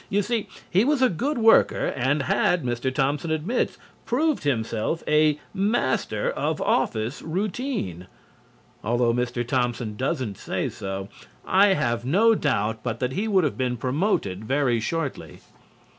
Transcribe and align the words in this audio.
You 0.09 0.23
see, 0.23 0.47
he 0.67 0.83
was 0.83 1.03
a 1.03 1.09
good 1.09 1.37
worker 1.37 1.85
and 1.95 2.23
had, 2.23 2.63
Mr. 2.63 2.91
Thompson 2.91 3.29
admits, 3.29 3.77
proved 4.07 4.45
himself 4.45 5.03
a 5.07 5.39
master 5.53 6.27
of 6.31 6.59
office 6.59 7.21
routine. 7.21 8.07
Although 8.83 9.13
Mr. 9.13 9.47
Thompson 9.47 9.95
doesn't 9.95 10.39
say 10.39 10.69
so, 10.69 11.07
I 11.45 11.73
have 11.75 12.03
no 12.03 12.33
doubt 12.33 12.79
but 12.81 12.99
that 12.99 13.11
he 13.11 13.27
would 13.27 13.43
have 13.43 13.59
been 13.59 13.77
promoted 13.77 14.43
very 14.43 14.79
shortly. 14.79 15.41